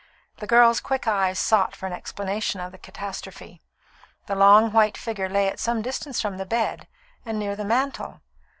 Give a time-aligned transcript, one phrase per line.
[0.37, 3.61] The girl's quick eyes sought for an explanation of the catastrophe.
[4.25, 6.87] The long, white figure lay at some distance from the bed,
[7.23, 8.21] and near the mantel.